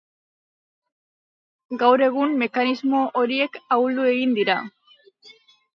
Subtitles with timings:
[1.83, 4.59] Gaur egun mekanismo horiek ahuldu egin dira.